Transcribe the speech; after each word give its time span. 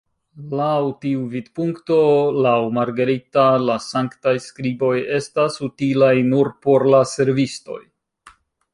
Laŭ 0.59 0.77
tiu 1.03 1.19
vidpunkto, 1.33 1.97
laŭ 2.47 2.55
Margarita 2.79 3.45
la 3.67 3.77
Sanktaj 3.91 4.35
Skriboj 4.49 4.93
estas 5.21 5.63
utilaj 5.71 6.13
nur 6.35 6.55
por 6.67 6.91
la 6.97 7.07
servistoj. 7.17 7.83